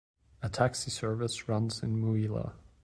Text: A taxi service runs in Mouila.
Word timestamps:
A 0.41 0.49
taxi 0.49 0.89
service 0.89 1.47
runs 1.47 1.83
in 1.83 1.95
Mouila. 1.95 2.53